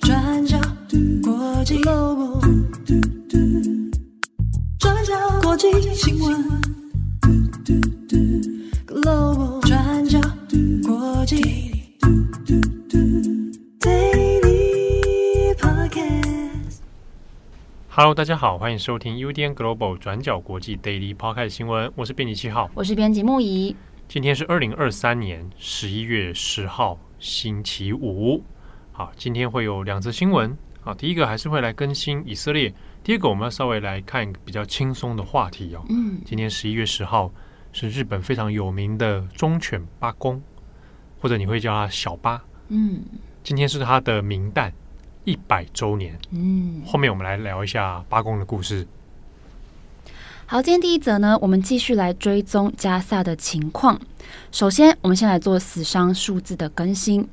[0.00, 0.58] 转角
[1.22, 2.40] 国际 Global，
[4.78, 5.12] 转角
[5.42, 6.46] 国际新闻。
[8.86, 10.18] Global，转角
[10.82, 11.36] 国际
[13.80, 16.78] Daily Podcast。
[17.90, 23.76] Hello，大家好，欢迎收听 UDN Global 转角国际 Daily Podcast 新闻，我是编辑七号，我是编辑木仪。
[24.08, 28.42] 今天是二零二三年十一月十号，星期五。
[28.92, 30.56] 好，今天会有两则新闻。
[30.80, 32.72] 好，第一个还是会来更新以色列。
[33.02, 35.84] 第二个，我们要稍微来看一个比较轻松的话题哦。
[35.88, 37.30] 嗯，今天十一月十号
[37.72, 40.42] 是日本非常有名的忠犬八公，
[41.20, 42.42] 或者你会叫他小八。
[42.68, 43.02] 嗯，
[43.42, 44.72] 今天是他的明诞
[45.24, 46.18] 一百周年。
[46.30, 48.86] 嗯，后面我们来聊一下八公的故事。
[50.50, 54.00] 好，今天第一则呢，我们继续来追踪加萨的情况。
[54.50, 57.28] 首先，我们先来做死伤数字的更新。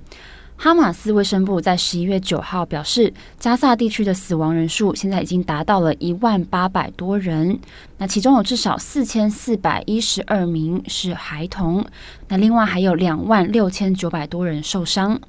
[0.58, 7.58] 哈马斯卫生部在十一月九号表示，加萨地区的死亡人数现在已经达到了一万八百多人。
[8.00, 11.86] 那其中有至少四千四百一十二名是孩童，
[12.28, 15.22] 那另外还有两万六千九百多人受伤。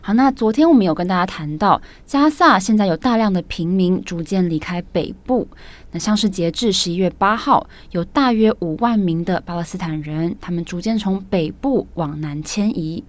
[0.00, 5.48] 好，那昨天我们有跟大家谈到，加萨现在有大量的平民逐渐离开北部。
[5.94, 13.04] 那像是截至十一月八号，有大约五万名的巴勒斯坦人，他们逐渐从北部往南迁移。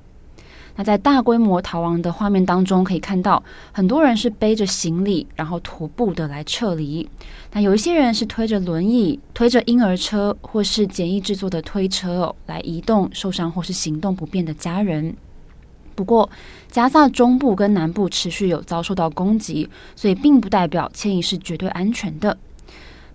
[0.75, 3.41] 那在大规模逃亡的画面当中，可以看到
[3.71, 7.09] 很多人是背着行李，然后徒步的来撤离。
[7.53, 15.15] 那有一些人是推着轮椅、推着婴儿车，或是简易制作的推车，来移动受伤或是行动不便的家人。
[15.95, 16.29] 不过，
[16.69, 22.37] 加萨中部跟南部持续有遭受到攻击，所以并不代表迁移是绝对安全的。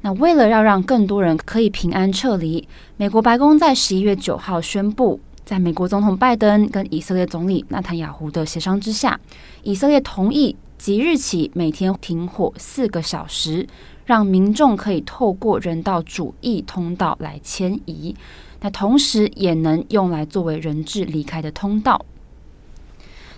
[0.03, 9.21] 那为了要让更多人可以平安撤离，美国白宫在十一月九号宣布，在美国总统拜登跟以色列总理纳坦雅胡的协商之下，
[9.63, 13.67] 以色列同意即日起每天停火四个小时，
[14.07, 18.17] 让民众可以透过人道主义通道来迁移，
[18.61, 22.07] 那同时也能用来作为人质离开的通道。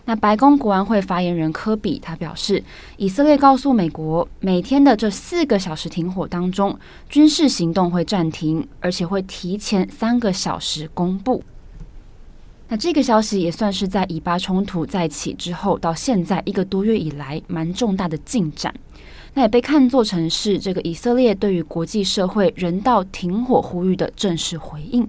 [0.05, 2.63] 那白宫国安会发言人科比他表示，
[2.97, 6.77] 以色列告诉美国，每天的这四个小时停火当中，
[7.09, 11.43] 军事行动会暂停，而且会提前三个小时公布。
[12.69, 18.75] 那这个消息也算是在以巴冲突再起之后到现在一个多月以来蛮重大的进展。
[19.35, 25.07] 那也被看作成是这个以色列对于国际社会人道停火呼吁的正式回应。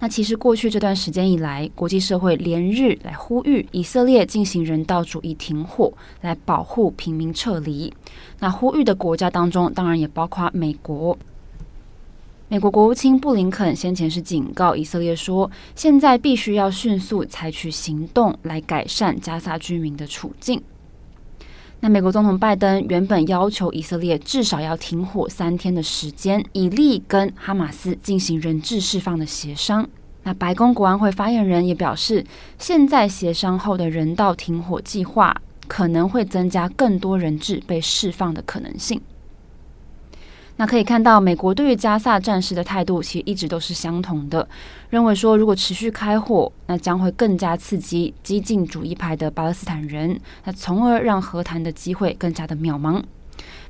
[0.00, 7.92] 那其实过去这段时间以来，国际社会连日来呼吁以色列进行人道主义停火，来保护平民撤离。
[8.38, 11.18] 那呼吁的国家当中，当然也包括美国。
[12.50, 20.62] 美国国务卿布林肯先前是警告以色列说，现在必须要迅速采取行动来改善加沙居民的处境。
[21.80, 29.88] 那美国总统拜登原本要求以色列至少要停火三天的时间，以利跟哈马斯进行人质释放的协商。
[30.24, 32.24] 那白宫国安会发言人也表示，
[32.58, 35.34] 现在协商后的人道停火计划
[35.68, 39.00] 可能会增加更多人质被释放的可能性。
[40.60, 44.46] 那可以看到，美国对于加萨战事的态度其实一直都是相同的，
[44.90, 53.00] 认为说如果持续开火，那将会更加刺激激进主义派的巴勒斯坦人，那从而让和谈的机会更加的渺茫。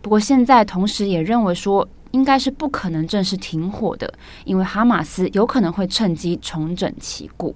[0.01, 4.11] 不过现在同时也认为说，应该是不可能正式停火的，
[4.47, 7.55] 因为哈马斯有可能会趁机重整旗鼓。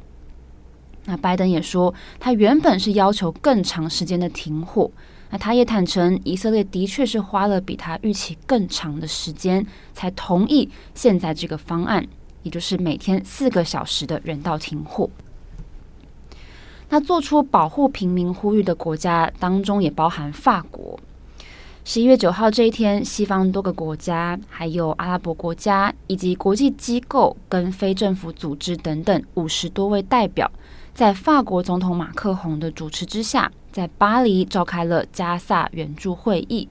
[1.06, 4.90] 那拜登也说，他原本是要求更长时间的停火。
[5.32, 12.06] 那他也坦诚，以色列的确是花了比他预期更长的时间，才同意现在这个方案，
[12.42, 15.08] 也就是每天四个小时的人道停火。
[16.90, 21.00] 那做出保护平民呼吁的国家当中，也包含法国。
[21.82, 30.52] 十一月九号这一天，西方多个国家，还有阿拉伯国家以及国际机构跟非政府组织等等五十多位代表，
[30.92, 36.68] 在法国总统马克宏的主持之下，在巴黎召开了加萨援助会议。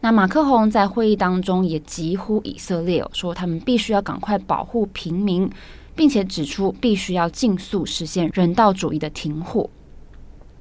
[0.00, 5.50] 那马克宏在会议当中也疾呼以色列，说他们必须要赶快保护平民，
[5.96, 9.68] 并且指出必须要尽速实现人道主义的停火。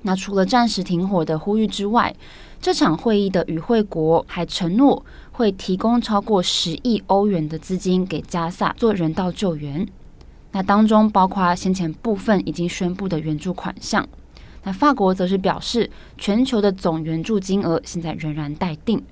[0.01, 2.15] 那除了暂时停火的呼吁之外，
[2.59, 9.87] 这场会议的与会国还承诺会提供超过十亿欧元的资金给加萨做人道救援。
[10.51, 14.07] 那当中包括先前部分已经宣布的援助款项。
[14.63, 19.03] 那法国则是表示，全球的总援助金额现在仍然待定。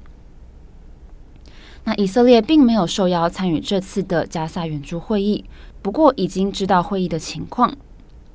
[1.84, 5.46] 那以色列并没有受邀参与这次的加萨援助会议，
[5.82, 7.76] 不过已经知道会议的情况。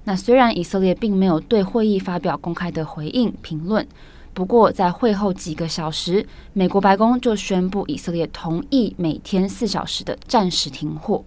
[0.05, 3.87] 那虽然以色列并没有对会议发表公开的回应评论，
[4.33, 11.25] 不过在会后几个小时，美国白宫就宣布以色列同意每天四小时的暂时停火。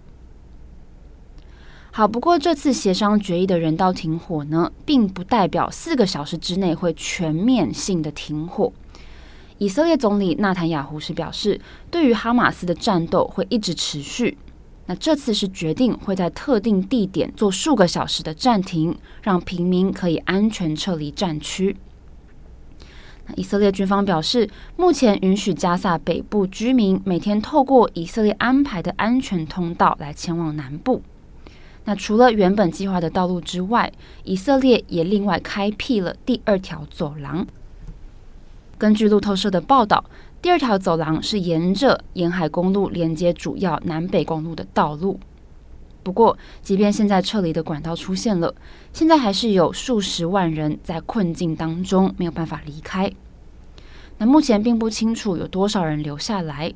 [1.96, 8.72] 好，不过这次协商决议的人道停火呢，并不代表四个小时之内会全面性的停火。
[9.58, 11.60] 以色列总理纳坦雅胡是表示，
[11.92, 14.36] 对于哈马斯的战斗会一直持续。
[14.86, 21.76] 那这次是决定会在特定地点做数个小时的暂停，让平民可以安全撤离战区。
[23.28, 31.00] 那以色列军方表示，目前允许加萨北部居民每天透过以色列安排的安全通道来前往南部。
[31.84, 33.92] 那除了原本计划的道路之外，
[34.24, 37.46] 以色列也另外开辟了第二条走廊。
[38.78, 40.04] 根据路透社的报道，
[40.40, 45.20] 第二条走廊是沿着沿海公路连接主要南北公路的道路。
[46.02, 48.54] 不过，即便现在撤离的管道出现了，
[48.92, 53.10] 现在还是有数十万人在困境当中没有办法离开。
[54.18, 56.72] 那目前并不清楚有多少人留下来。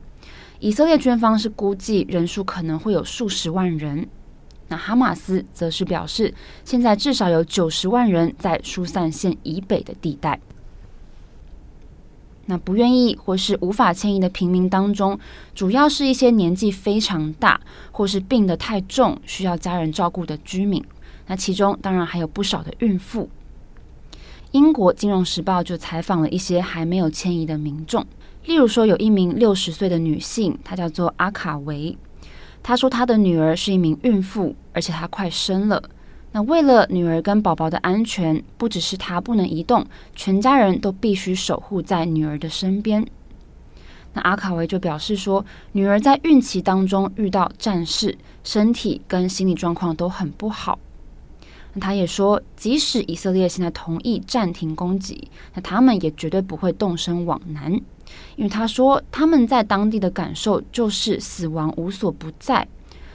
[0.61, 4.09] 以色列军方是估计人数可能会有数十万人。
[4.69, 6.33] 那哈马斯则是表示，
[6.65, 10.39] 现在至少有九十万人在疏散线以北的地带。
[12.47, 15.19] 那不愿意或是无法迁移的平民当中，
[15.55, 17.61] 主要是一些年纪非常大
[17.93, 20.83] 或是病得太重，需要家人照顾的居民。
[21.27, 23.29] 那其中当然还有不少的孕妇。
[24.53, 28.07] 英国金融时报就采访了一些还没有迁移的民众，
[28.47, 31.97] 例如说有一名六十岁的女性，她叫做阿卡维。
[32.69, 35.83] 他说，他的女儿是一名孕妇，而且她快生了。
[36.33, 43.07] 那为了女儿跟宝宝的安全，不只是他不能移动，全家人都必须守护在女儿的身边。
[44.13, 45.43] 那阿卡维就表示说，
[45.73, 50.79] 女儿在孕期当中遇到战事，身体跟心理状况都很不好。
[51.73, 57.81] 那他也说，即使以色列现在同意暂停攻击，那他们也绝对不会动身往南。
[58.37, 62.67] 因为他说，他们在当地的感受就是死亡无所不在。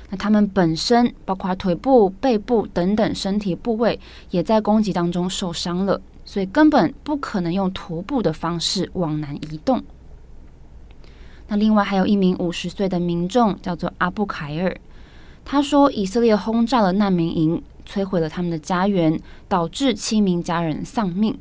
[0.09, 3.99] 那他们本身，包括腿部、背部等等身体部位，
[4.29, 9.81] 也在攻击当中受伤了，所以根本不可能用徒步的方式往南移动。
[11.47, 14.75] 那另外还有一名五十岁的民众，叫做阿布凯尔，
[15.43, 21.37] 他说，以色列轰炸了难民营，摧毁了他们的家园，导致七名家人丧命。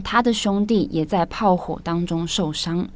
[0.00, 2.88] 他的兄弟也在炮火当中受伤。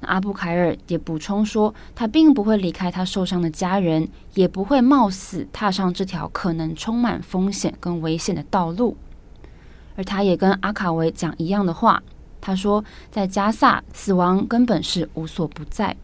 [0.00, 8.96] 那阿布凯尔也补充说，他并不会离开他受伤的家人，也不会冒死踏上这条可能充满风险跟危险的道路。
[9.94, 12.02] 而他也跟阿卡维讲一样的话，
[12.40, 15.96] 他说，在加萨死亡根本是无所不在。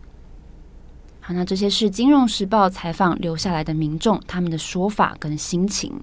[1.21, 6.01] 好，那这些是《金融时报》采访留下来的民众他们的说法跟心情。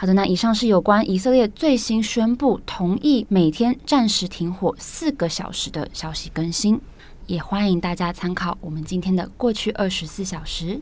[0.00, 6.80] 好的，那以上是有关以色列最新宣布同意每天暂时停火四个小时的消息更新，
[7.26, 10.80] 也欢迎大家参考我们今天的过去二十四小时。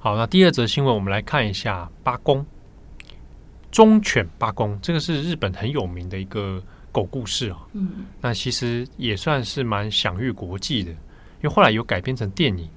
[0.00, 2.44] 好，那第二则新闻，我们来看一下八公
[3.70, 6.60] 忠犬八公，这个是日本很有名的一个
[6.90, 7.58] 狗故事啊。
[7.74, 7.88] 嗯，
[8.20, 12.68] 那其实也算是蛮享誉国际的，因为后来有改编成电影，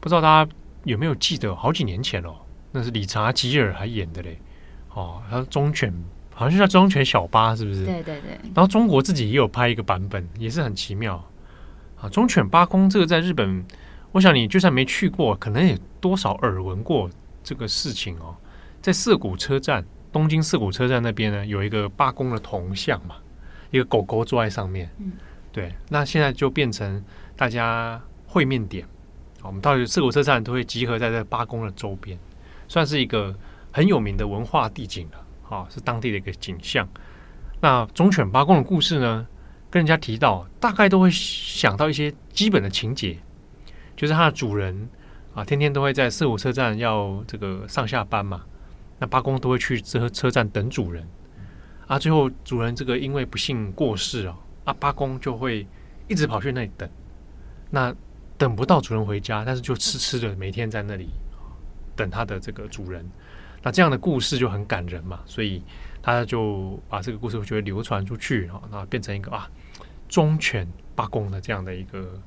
[0.00, 0.50] 不知道大家
[0.84, 2.34] 有没有记得，好几年前哦。
[2.76, 4.38] 那是理查吉尔还演的嘞，
[4.92, 5.90] 哦，他忠犬
[6.34, 7.86] 好像叫忠犬小八，是不是？
[7.86, 8.38] 对对对。
[8.54, 11.16] 然后中国自己也有拍一个版本，也是很奇妙
[11.98, 12.06] 啊。
[12.10, 13.64] 忠犬八公这个在日本，
[14.12, 17.08] 我想你就算没去过，可能也多少耳闻过
[17.42, 18.36] 这个事情哦。
[18.82, 23.16] 在涩谷车站，东京涩谷车站那边呢，有一个八公的铜像嘛，
[23.70, 24.90] 一个狗狗坐在上面。
[24.98, 25.12] 嗯，
[25.50, 25.74] 对。
[25.88, 27.02] 那现在就变成
[27.34, 28.86] 大家会面点，
[29.42, 32.18] 我们到底涩谷车站都会集合在这八公的周边。
[32.68, 33.34] 算是一个
[33.72, 36.88] 很有名的文化地景了，哈，是当地的一个景象。
[37.60, 39.26] 那忠犬八公的故事呢，
[39.70, 43.18] 跟人家提到，大概都会想到一些基本的情节，
[43.96, 44.88] 就是它的主人
[45.34, 48.44] 啊，天天都会在四五车站要这个上下班嘛，
[48.98, 51.06] 那八公都会去车车站等主人，
[51.86, 55.66] 啊，最后主人这个因为不幸过世啊，啊，八公就会
[56.08, 56.88] 一直跑去那里等，
[57.70, 57.94] 那
[58.36, 61.08] 等不到主人回家，但是就痴痴的每天在那里。
[61.96, 63.04] 等他的这个主人，
[63.62, 65.62] 那这样的故事就很感人嘛，所以
[66.02, 69.50] 他就把这个故事就会流传出去啊，那变成一个啊
[70.08, 72.20] 忠犬八公的这样的一个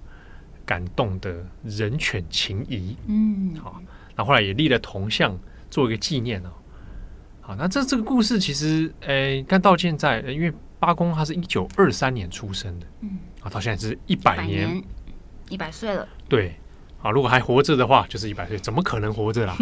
[0.66, 2.98] 感动的人犬情谊。
[3.08, 3.82] 嗯，好，
[4.16, 5.38] 那后来也立了铜像
[5.70, 6.50] 做一个纪念哦。
[7.42, 14.84] 好，那这这个故事其实，诶，看到现在，因为八公他是一九二三年出生的，嗯，啊，到现在是一百年，
[15.50, 16.56] 一百岁了，对。
[17.02, 19.56] 啊，如果还活着的话，就是一百岁，怎么可能活着啦？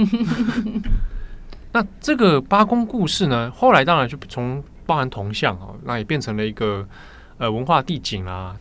[1.72, 6.88] 那这个八公故事呢，后来当然就从包含铜像哦，那也变成了一个
[7.38, 8.56] 呃文化地景啦。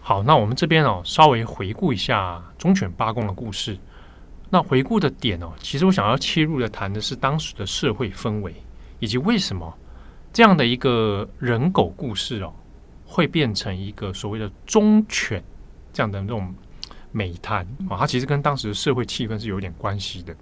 [0.00, 3.78] 好，那我们这边哦，稍微回顾一下忠犬八公的故事。
[4.50, 8.54] 那回顾的点哦，其实我想要切入的谈的是当时的社会氛围，
[8.98, 9.72] 以及为什么
[10.32, 12.52] 这样的一个人狗故事哦，
[13.06, 15.44] 会变成一个所谓的忠犬
[15.92, 16.54] 这样的那种
[17.18, 17.98] 美谈啊。
[17.98, 20.36] 它其实跟当时的社会气氛是有点关系的。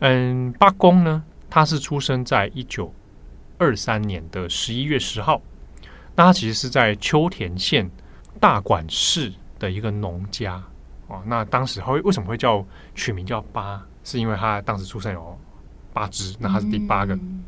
[0.00, 2.92] 嗯，八公呢，他是出生在一九
[3.58, 5.40] 二三年的十一月十号，
[6.16, 7.88] 那他其实是在秋田县。
[8.40, 10.62] 大馆市的一个农家
[11.08, 13.84] 哦，那当时会为什么会叫取名叫八？
[14.04, 15.36] 是因为他当时出生有
[15.92, 17.16] 八只，那他是第八个。
[17.16, 17.42] 嗯、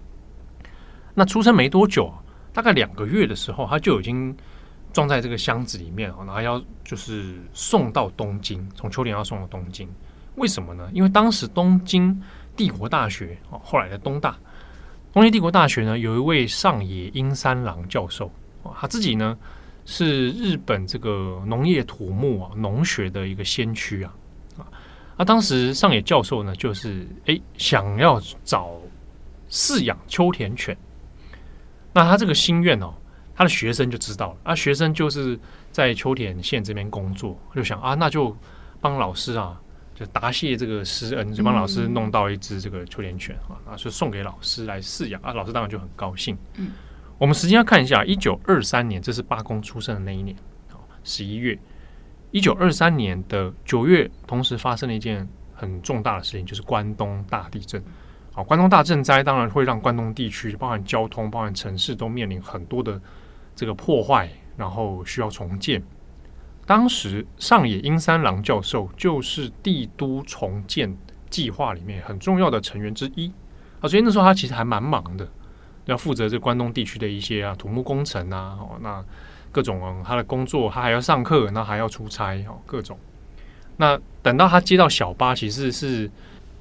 [1.15, 2.13] 那出生没多久，
[2.53, 4.37] 大概两个月的时候，他就已经
[4.93, 9.89] 装在这个箱子里面，然后要就是送到东京，从秋田要送到东京。
[10.37, 10.89] 为什么呢？
[10.93, 12.23] 因为当时东京
[12.57, 14.37] 帝国大学哦，后来的东大，
[15.13, 18.31] 东京帝国大学呢，有一位上野英三郎教授，
[18.79, 19.37] 他自己呢。
[19.87, 24.15] 是日本这个农业土木啊，农学的一个先驱啊
[24.59, 24.63] 啊！
[25.17, 28.79] 那当时上野教授呢，就是诶想要找
[29.51, 30.77] 饲养秋田犬。
[31.93, 32.95] 那他这个心愿哦，
[33.41, 35.41] 他的学生就知道了啊，学生就是
[35.73, 38.37] 在秋田县这边工作，就想啊，那就
[38.83, 39.59] 帮老师啊，
[39.95, 46.37] 就答谢这个师恩，就帮老师弄到一只这个秋田犬啊，啊，就送给老师来饲养啊，老师当然就很高兴。
[46.57, 46.73] 嗯。
[47.17, 50.37] 我们时间要看一下，一九二三年，这是八公出生的那一年，
[51.03, 51.59] 十一月。
[52.33, 57.83] 一九二三年的九月，同时发生了一件很重大的事情，就是关东大地震。
[58.35, 63.01] 好，关东大震灾当然会让关东地区，包含交通、包含城市，都面临很多的
[63.61, 64.27] 这个破坏，
[64.57, 65.83] 然后需要重建。
[66.65, 70.97] 当时上野英三郎教授就是帝都重建
[71.29, 73.31] 计划里面很重要的成员之一
[73.83, 75.29] 啊，所以那时候他其实还蛮忙的。
[75.85, 79.05] 要负责这关东地区的一些啊土木工程啊，哦，那
[79.53, 82.99] 各种、他的工作，他还要上课，那还要出差哦，各种。
[83.77, 86.11] 那等到他接到小巴，其实是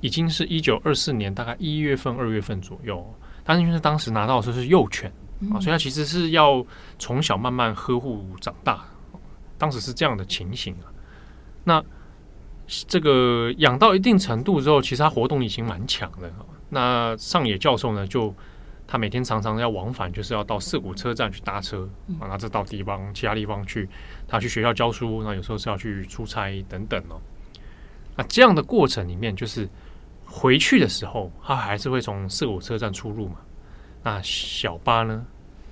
[0.02, 3.06] 已经是一九二四年大概一月份、二月份左右。
[3.46, 5.10] 但是因为当时拿到的时候是幼犬
[5.54, 6.66] 啊，所以他其实是要
[6.98, 8.84] 从小慢慢呵护长大。
[9.58, 10.88] 当时是这样的情形啊。
[11.64, 11.84] 那
[12.88, 16.32] 这个养到一定程度之后，其实他活动力已经蛮强的。
[16.70, 18.34] 那上野教授呢就。
[18.92, 21.88] 他每天常常要往返，就是要到涩谷车站去搭车
[22.20, 23.88] 啊，那这到地方其他地方去，
[24.28, 27.22] 他去学校教书，那有时候是要去出差等等哦。
[28.16, 29.70] 那这样的过程里面，就是
[30.26, 33.36] 回去的时候，他还是会从涩谷车站出入嘛。
[34.04, 35.26] 那小八呢，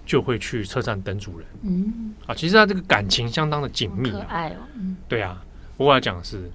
[0.06, 1.48] 就会去车站等主人。
[1.64, 4.58] 嗯，啊，其实他这个感情相当的紧密，可爱哦。
[4.76, 5.44] 嗯，对啊，
[5.78, 6.50] 不过要讲的是，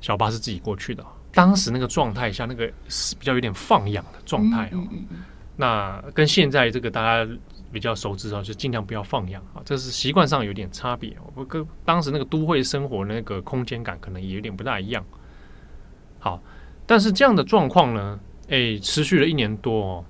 [0.00, 4.82] 小八是自己过去的，当时那个状态下，那个是比较有点放养的状态哦。
[5.56, 7.30] 那跟现在这个大家
[7.72, 11.16] 比较熟知啊，就尽量不要放养啊，这是习惯上有点差别。
[11.34, 15.04] 我跟当时那个都会生活那个空间感可能也有点不大一样。
[16.18, 16.42] 好，
[16.86, 20.04] 但是这样的状况呢，诶，持续了一年多哦，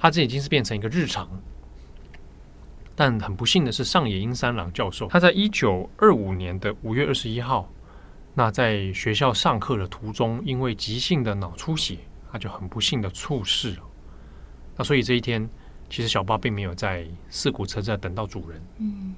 [0.00, 1.28] 他这已经是变成一个日常。
[2.96, 7.70] 但很不幸的是，上野英三郎教授他在一九二五年的五月二十一号，
[8.34, 11.98] 那在学校上课的途中，因为急性的脑出血，
[12.32, 13.76] 他就很不幸的猝逝。
[14.76, 15.48] 那所以这一天，
[15.88, 18.60] 其实小八并没有在涩谷车站等到主人。
[18.78, 19.14] 嗯，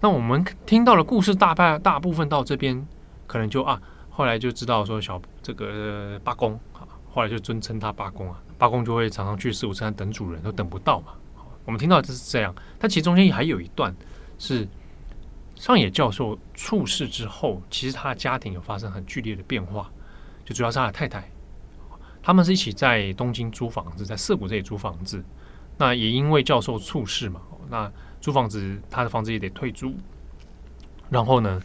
[0.00, 2.84] 那我们听到的故事大半大部分到这边，
[3.26, 3.80] 可能就啊，
[4.10, 6.82] 后来就知道说小这个八公啊，
[7.12, 11.12] 后来就尊称他八公啊，八公就会常常去四谷车站等主人，都等不到嘛。
[11.64, 13.94] 我们听到就是这样，但其实中间还有一段
[14.38, 14.66] 是
[15.54, 19.90] 上野教授猝逝之后，其实他的家庭有发生很剧烈的变化，
[20.44, 21.30] 就主要是他的太太。
[22.22, 25.22] 他们是一起在东京租房子，在涩谷这里租房子。
[25.76, 27.90] 那也因为教授猝逝嘛，那
[28.20, 29.94] 租房子他的房子也得退租。
[31.10, 31.60] 然后呢，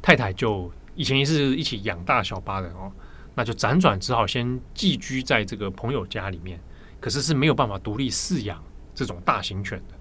[0.00, 2.92] 太太就以前也是一起养大小八的哦，
[3.36, 6.58] 那就辗转只好先寄居在这个朋友家里面。
[6.98, 8.60] 可是是没有办法独立饲养
[8.94, 9.94] 这种大型犬的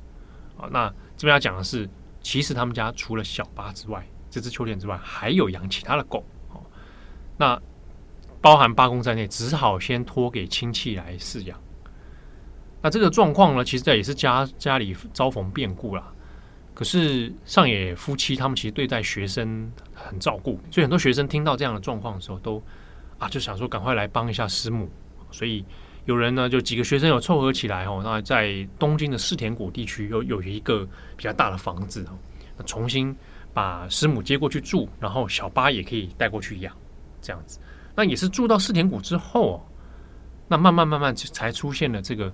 [0.63, 0.68] 啊。
[0.72, 1.88] 那这边要讲的是，
[2.22, 6.63] 其实他们家除了小巴之外，这只秋田之外，还有养其他的狗哦。
[7.38, 7.62] 那
[8.42, 11.62] 包含八公在内，只好先托给亲戚来饲养。
[12.82, 16.13] 那这个状况呢，其实在也是家家里遭逢变故啦。
[16.74, 22.63] 可是上野夫妻他们其实对待学生很照顾，所以很多学生听到这样的状况的时候，都
[23.29, 24.89] 就想说赶快来帮一下师母。
[25.32, 25.65] 所以
[26.05, 32.13] 有人呢，就几个学生有凑合起来哦，那在东京的世田谷地区有有一个比较大的房子哦，
[32.58, 33.15] 那重新
[33.53, 36.74] 把师母接过去住，然后小八也可以带过去养，
[37.22, 37.60] 这样子。
[37.96, 39.62] 那也是住到世田谷之后哦，
[40.48, 42.32] 那慢慢慢慢才出现了这个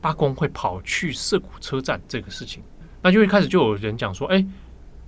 [0.00, 2.62] 八公会跑去涩谷车站这个事情。
[3.02, 4.46] 那就一开始就有人讲说，哎，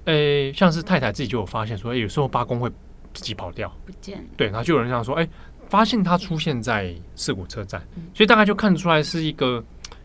[0.04, 2.70] 哎，像是太太自己就有发现说，哎，有时候八公会
[3.18, 4.24] 自己跑掉不见。
[4.36, 5.28] 对，然后就有人这样说，哎，
[5.68, 7.82] 发现它出现在涩谷车站，
[8.14, 9.64] 所以大概就看得出来是一个，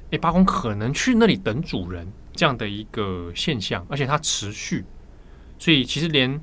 [0.10, 4.84] 哎，八公可能去那里等主人这样的一个现象，而且它持续，
[5.60, 6.42] 所以其实连。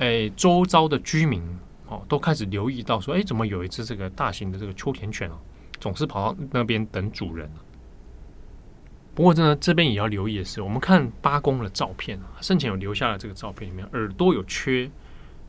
[0.00, 1.42] 哎，周遭的居民
[1.88, 5.36] 哦，都开始留意到说，哎，怎么有一只这个大型的这个秋田犬哦，
[5.80, 7.50] 总是跑到那边等主人。
[9.16, 14.88] 不过呢，这边也要留意的是，我们看八公的照片啊，生前有留下了这个照片里面，耳朵有缺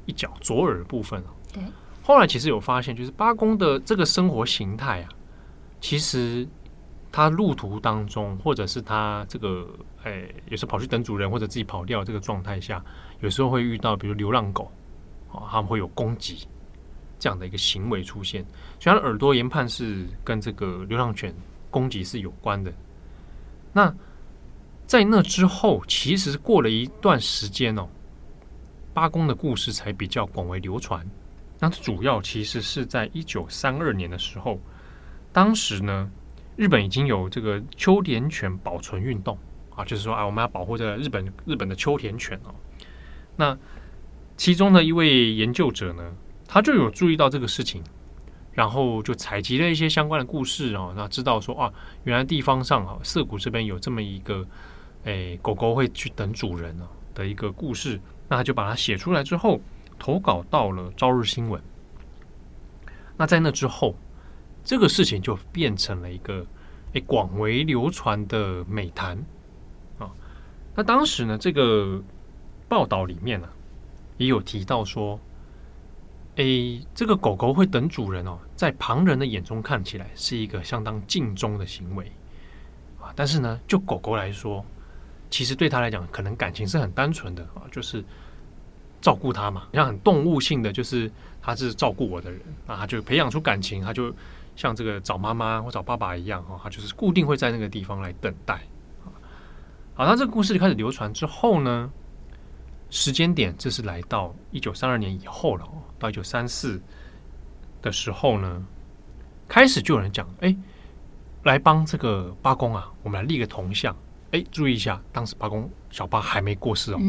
[0.09, 1.31] 一角，左耳部分哦。
[1.53, 1.63] 对。
[2.01, 5.09] 后来其实有发现，就是八公的这个生活形态啊，
[5.79, 6.47] 其实
[7.11, 9.69] 他路途当中，或者是他这个
[10.03, 12.83] 哎，有时候跑去等主人，或者自己跑掉这个状态下。
[13.19, 14.71] 有时候会遇到，比如流浪狗，
[15.31, 16.47] 哦，他们会有攻击
[17.19, 18.43] 这样的一个行为出现，
[18.79, 21.31] 所以他的耳朵研判是跟这个流浪犬
[21.69, 22.73] 攻击是有关的。
[23.71, 23.93] 那
[24.87, 27.87] 在那之后，其实过了一段时间哦，
[28.99, 31.09] 八公的故事才比较广为流传。
[31.57, 34.59] 那主要其实是在一九三二年的时候，
[35.31, 36.11] 当时呢，
[36.57, 39.37] 日本已经有这个秋田犬保存运动
[39.73, 42.53] 啊，就是说啊，我们要保护这个日本日本的秋田犬哦。
[43.37, 43.57] 那
[44.35, 46.13] 其中的一位研究者呢，
[46.45, 47.81] 他就有注意到这个事情，
[48.51, 51.71] 然后就采集了一些相关的故事啊，那知道说啊，
[52.03, 54.45] 原来地方上啊，涩谷这边有这么一个，
[55.05, 57.97] 诶，狗狗会去等主人啊的一个故事，
[58.29, 59.59] 那他就把它写出来之后，
[59.97, 61.61] 投稿到了《朝日新闻》。
[63.17, 63.95] 那在那之后，
[64.63, 66.45] 这个事情就变成了一个
[66.93, 69.17] 诶广为流传的美谈
[69.97, 70.09] 啊。
[70.75, 72.01] 那当时呢，这个。
[72.69, 73.49] 报道里面呢、
[74.17, 75.19] 也有提到说，
[76.35, 82.11] 诶，这个狗狗会等主人哦，在旁人的眼中看起来是一个相当尽忠的行为
[83.01, 83.11] 啊。
[83.15, 84.63] 但是呢，就狗狗来说，
[85.31, 88.05] 其实对他来讲，可能感情是很单纯的啊，就是
[89.01, 94.13] 照顾他嘛，像很动物性的，就是他是照顾我的人啊，他就培养出感情，他就
[94.55, 98.59] 像这个找妈妈或找爸爸一样哈，他就是固定会在那个地方来等待。
[99.95, 101.91] 好，那这个故事就开始流传之后呢，
[102.89, 105.81] 时间点，这是来到一九三二年以后了哦。
[105.97, 106.81] 到一九三四
[107.81, 108.65] 的时候呢，
[109.47, 110.55] 开始就有人讲，哎，
[111.43, 113.95] 来帮这个八公啊，我们来立个铜像。
[114.31, 116.99] 哎，注意一下，当时八公小八还没过世哦，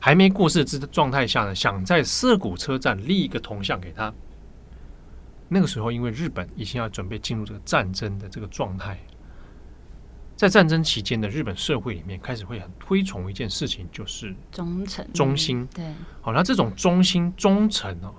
[0.00, 4.12] 还没过世的状态下呢，想在涩谷车站立一个铜像给他。
[5.48, 8.98] 那个时候，因为日本已经要准备进入这个战争的这个状态。
[10.36, 15.66] 在战争期间的日本社会里面，开始会很推崇一件事情，就是忠诚、忠心。
[15.74, 18.14] 对，好，那这种忠心、忠诚哦，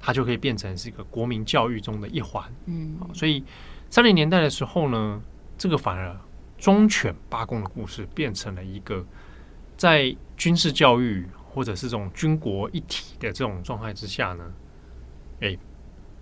[0.00, 2.42] 它就可以变成是一个国民教育中的一环。
[2.64, 3.44] 嗯，所以
[3.90, 5.20] 三零年代的时候呢，
[5.58, 6.18] 这个反而
[6.56, 9.04] 忠犬八公的故事变成了一个
[9.78, 14.44] 在军事教育或者是这种军国一体的这种状态之下呢，
[15.40, 15.56] 哎，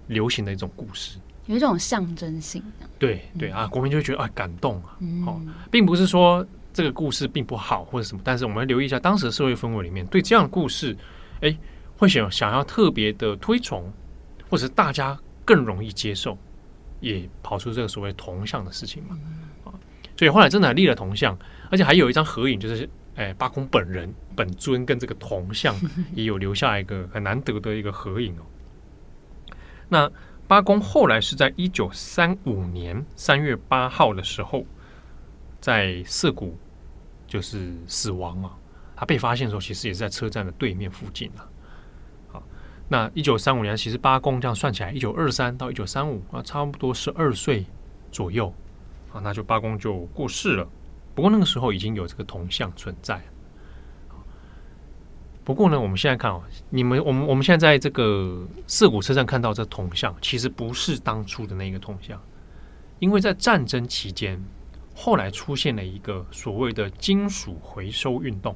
[0.06, 1.18] 流行的一种故事。
[1.46, 2.62] 有一种象征性，
[2.98, 10.96] 对对啊，国民就会觉得啊感动啊，好、嗯，并不是说这个故事并不好或者什么，但是我们留意一下当时的社会氛围里面对这样的故事，
[11.40, 11.56] 哎，
[11.96, 13.90] 会想想要特别的推崇，
[14.50, 16.36] 或者是大家更容易接受，
[17.00, 19.16] 也跑出这个所谓铜像的事情嘛，
[19.64, 19.72] 啊、嗯，
[20.16, 21.38] 所以后来真的还立了铜像，
[21.70, 25.74] 而且还有一张合影，就是哎八公本人本尊跟这个铜像
[26.14, 28.42] 也有留下一个很难得的一个合影哦，
[29.88, 30.10] 那。
[30.48, 34.64] 八公后来是在一九三五年三月八号的时候，
[35.60, 36.56] 在涩谷
[37.26, 38.56] 就是死亡啊。
[38.94, 41.42] 他被发现的时候，其实也是在车站的对面附近啊。
[42.28, 42.42] 好，
[42.86, 47.66] 那一九三五年，其实八公这样算起来，一九二三到一九三五啊，差不多是二岁
[48.12, 48.54] 左右
[49.12, 50.68] 啊，那就八公就过世了。
[51.16, 53.20] 不过那个时候已经有这个铜像存在。
[55.42, 62.20] 不过呢，我们现在看哦，你们我们我们现在在这个四谷车站看到这铜像，其实不是当初的那个铜像，
[62.98, 64.38] 因为在战争期间，
[64.94, 68.54] 后来出现了一个所谓的金属回收运动，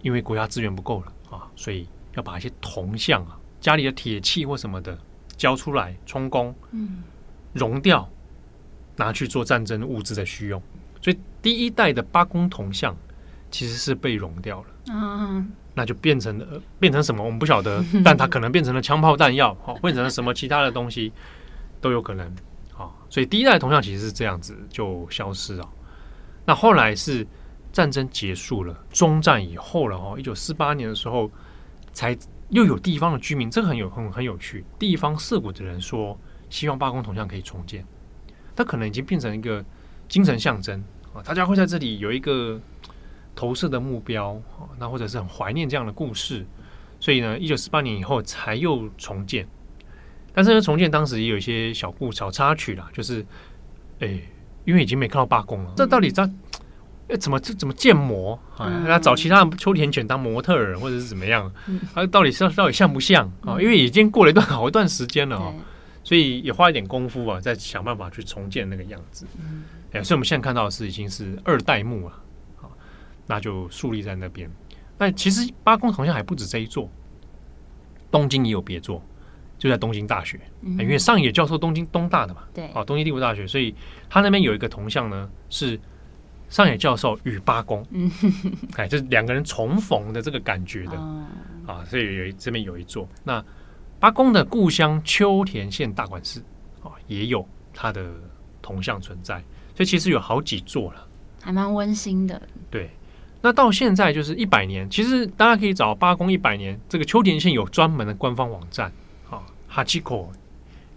[0.00, 4.96] 因为国家资源不够了啊，所以要把一些铜像啊，家里的铁器或什么的
[5.36, 7.02] 交出来充公，嗯，
[7.52, 8.08] 熔掉，
[8.94, 10.62] 拿去做战争物资的需用，
[11.04, 12.96] 所以第一代的八公铜像
[13.50, 15.52] 其实是被熔掉了，嗯。
[15.76, 17.22] 那就变成了变成什么？
[17.22, 21.12] 我们不晓得， 但它可能变成了枪炮弹药，好，变成了什么其他的东西
[21.80, 22.32] 都有可能，
[22.72, 25.68] 好，所以第一代铜像其实是这样子就消失了。
[26.46, 27.26] 那后来是
[27.70, 31.30] 战争结束了，中战以后了哈，一九四八年的时候，
[31.92, 32.16] 才
[32.50, 34.64] 又有地方的居民，这个很有很很有趣。
[34.78, 36.16] 地方涉谷的人说，
[36.48, 37.84] 希望八公铜像可以重建，
[38.54, 39.64] 它可能已经变成一个
[40.08, 42.60] 精神象征啊，大家会在这里有一个
[43.34, 46.44] 投射的目标啊，那或者是很怀念这样的故事，
[47.00, 49.46] 所以呢，一九四八年以后才又重建。
[50.32, 53.24] 但是呢，重建当时也有一些小故小插曲啦，就是，
[54.00, 54.18] 哎，
[54.64, 56.28] 因为已经没看到罢工了，这到底在
[57.06, 58.66] 哎怎么这怎么建模啊？
[58.84, 61.52] 那找其他的秋田犬当模特儿，或者是怎么样？
[61.94, 63.60] 啊到底是到底像不像啊？
[63.60, 65.54] 因为已经过了一段好一段时间了啊，
[66.04, 69.26] 所以也花一点功夫啊，在想办法去重建那个样子。
[69.92, 72.22] 哎，所以我们现在看到的是已经是二代目了，
[72.56, 72.70] 好，
[73.26, 74.48] 那就树立在那边。
[74.98, 76.88] 那其实八公好像还不止这一座，
[78.10, 79.02] 东京也有别座。
[79.56, 83.74] 就在东京大学，因为上野教授东京东大的嘛，对，啊，东京帝国大学，所以
[84.10, 85.80] 他那边有一个铜像呢，是
[86.50, 87.86] 上野教授与八公，
[88.76, 90.96] 哎，就是两个人重逢的这个感觉的，
[91.66, 93.08] 啊，所以有这边有一座。
[93.22, 93.42] 那
[94.04, 96.38] 八公的故乡秋田县大馆市
[96.82, 98.12] 啊，也有他的
[98.60, 99.42] 铜像存在，
[99.74, 101.06] 所以其实有好几座了，
[101.40, 102.42] 还蛮温馨的。
[102.70, 102.90] 对，
[103.40, 108.92] 那到现在就是一百年，其实大家可以找八公一百年，这个秋田县有专门的官方网站。
[109.66, 110.30] 哈奇口，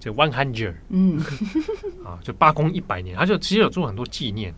[0.02, 1.18] 这 one hundred，嗯，
[2.04, 4.54] 啊， 就八公一百年，他就其实有做很多纪念，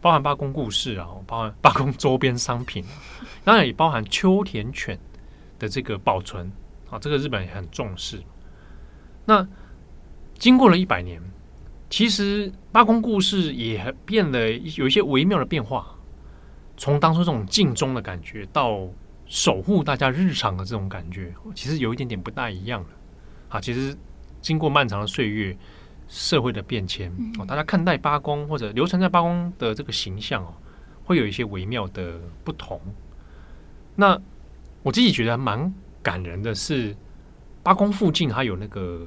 [0.00, 2.82] 包含八公故事啊，包含八公周边商品，
[3.44, 4.98] 当然也包含秋田犬
[5.58, 6.50] 的这个保存
[6.92, 8.22] 啊，这个日本也很重视。
[9.24, 9.48] 那
[10.38, 11.22] 经过了一百年，
[11.88, 15.96] 其实八公故事也变得有一些微妙的变化，
[16.76, 18.86] 从当初这种尽忠的感觉，到
[19.26, 22.88] 守护大家日常的这种感觉，其实有一点点不大一样了。
[23.48, 23.96] 啊，其实
[24.42, 25.56] 经过漫长的岁月，
[26.08, 30.52] 社会的变迁哦，大家看待八公或者流传在八公的这个形象哦，
[31.04, 32.78] 会有一些微妙的不同。
[33.96, 34.20] 那
[34.82, 36.94] 我自己觉得蛮感人的是，
[37.62, 39.06] 八公附近它有那个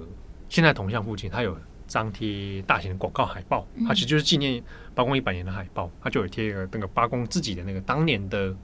[0.49, 8.55] 现在铜像附近，它有张贴大型的广告海报，它其实就是纪念八公一百年的海报，它就有贴一个那个八公自己的那个当年的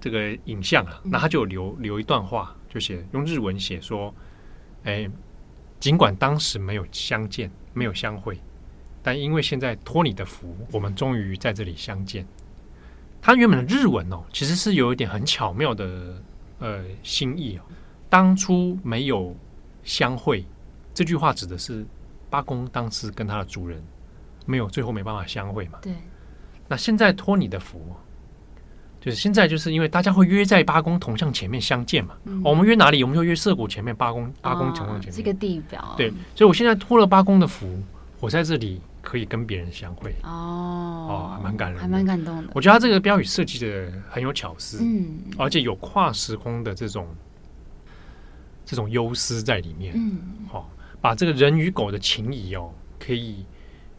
[0.00, 4.14] 这个影像啊，那他就有留留一段话，就写用日文写说。
[4.84, 5.06] 哎，
[5.78, 8.40] 尽管当时没有相见，没有相会，
[9.02, 12.26] 但因为现在托你的福，我们终于在这里相见。
[13.20, 16.14] 他原本的日文哦，其实是有一点很巧妙的
[16.60, 17.62] 呃心意哦。
[18.08, 19.34] 当初没有
[19.82, 20.46] 相会，
[20.94, 21.84] 这句话指的是
[22.30, 23.82] 八公当时跟他的主人
[24.46, 25.80] 没有最后没办法相会嘛。
[25.82, 25.92] 对。
[26.68, 27.80] 那现在托你的福。
[29.02, 32.14] 就是现在，就是因为大家会约在八公铜像前面相见嘛。
[32.24, 33.02] 嗯哦、我们约哪里？
[33.02, 35.16] 我们就约涩谷前面八公八公铜像前面。
[35.16, 35.94] 这个地表。
[35.96, 37.82] 对，所以我现在托了八公的福，
[38.20, 40.14] 我在这里可以跟别人相会。
[40.22, 40.28] 哦，
[41.08, 42.52] 哦，还蛮感人，还蛮感动的。
[42.54, 47.06] 我觉得他这个标语设计的很有巧思，嗯，而且有跨时空的这种
[48.64, 49.92] 这种忧思在里面。
[49.96, 50.66] 嗯，好、哦，
[51.00, 53.44] 把这个人与狗的情谊哦，可以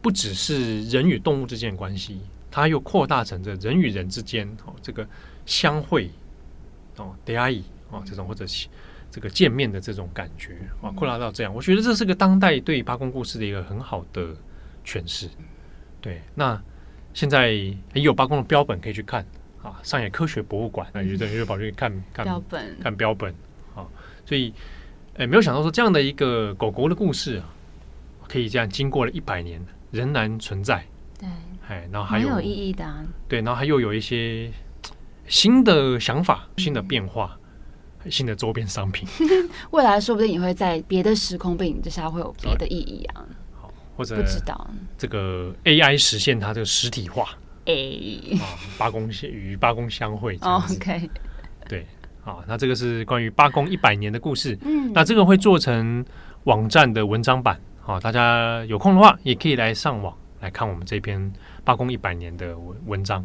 [0.00, 2.20] 不只是人与动物之间的关系。
[2.50, 5.06] 它又扩大成这人与人之间哦，这个
[5.46, 6.10] 相会
[6.96, 8.44] 哦，出会い哦，这种或者
[9.10, 14.34] 这个见面的这种感觉啊，扩大到这样，我觉得这是个当代对八公故事的一个很好的
[14.84, 15.28] 诠释。
[16.00, 16.60] 对，那
[17.14, 19.24] 现在也有八公的标本可以去看
[19.62, 23.32] 啊，上野科学博物馆那就等于就跑去看看标本，看标本
[23.74, 23.86] 啊，
[24.26, 24.52] 所以
[25.16, 27.48] 哎，没有想到说这样的一个狗狗的故事啊，
[28.28, 30.84] 可以这样经过了一百年仍然存在。
[31.18, 31.28] 对。
[31.68, 34.50] 哎，然后还有，有意义的、啊，对，然后还又有一些
[35.28, 37.38] 新的想法、新的变化、
[38.02, 39.08] 嗯、新的周边商品，
[39.70, 43.24] 未来说不定也会在别的时空背景之下会有别的意义啊。
[43.92, 44.68] 好，或者不知道。
[44.98, 47.30] 这个 AI 实现它这个实体化，
[47.66, 48.40] 哎、欸，
[48.76, 51.08] 八公与八公相会哦、，OK，
[51.68, 51.86] 对，
[52.22, 56.04] 好，那这个是关于八公一百年的故事，嗯，那这个会做成
[56.44, 61.32] 网站的文章版，好，大家有空的话也可以来上网来看我们这篇。
[61.64, 63.24] 八公一百年的文文章，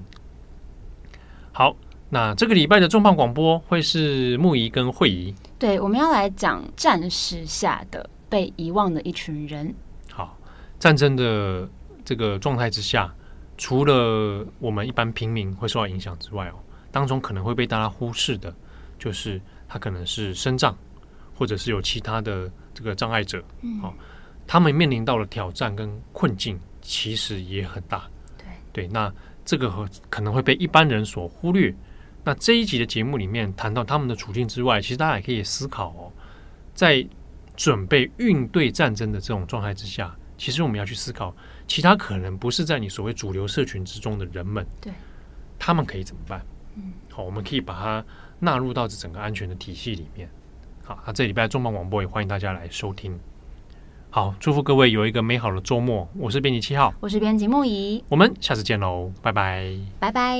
[1.51, 1.75] 好，
[2.07, 9.73] 那这个礼拜的重磅广播会是木仪跟慧仪，对，我们要来讲战时下的被遗忘的一群人。
[10.77, 11.69] 好，战争的
[12.05, 13.13] 这个状态之下，
[13.57, 16.55] 除了我们一般平民会受到影响之外哦，
[16.91, 18.53] 当中可能会被大家忽视的，
[18.97, 20.77] 就是他可能是身障，
[21.35, 23.93] 或者是有其他的这个障碍者，嗯，好，
[24.45, 28.07] 他们面临到的挑战跟困境，其实也很大。
[28.37, 29.11] 对对，那
[29.43, 31.73] 这个和可能会被一般人所忽略。
[32.23, 36.11] 那这一集的节目里面谈到他们的处境之外，其实大家也可以思考哦，
[36.73, 37.07] 在
[37.55, 41.35] 准备应对战争的这种状态之下，其实我们要去思考，
[41.67, 44.93] 其他可能不是在你所谓主流社群之中的人们，对，
[45.57, 46.45] 他们可以怎么办？
[46.75, 48.05] 嗯，好，我们可以把它
[48.39, 50.29] 纳入到这整个安全的体系里面。
[50.83, 53.19] 好，那这礼拜重磅广播也欢迎大家来收听。
[54.09, 56.07] 好，祝福各位有一个美好的周末。
[56.15, 60.39] 我是编辑七号，我是编辑木仪，我们下次见喽，拜拜，拜拜。